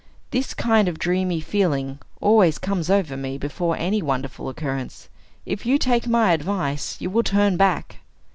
This 0.31 0.55
kind 0.55 0.87
of 0.87 0.97
dreamy 0.97 1.41
feeling 1.41 1.99
always 2.19 2.57
comes 2.57 2.89
over 2.89 3.15
me 3.15 3.37
before 3.37 3.77
any 3.77 4.01
wonderful 4.01 4.49
occurrence. 4.49 5.09
If 5.45 5.63
you 5.63 5.77
take 5.77 6.07
my 6.07 6.31
advice, 6.33 6.99
you 6.99 7.11
will 7.11 7.21
turn 7.21 7.55
back." 7.55 7.97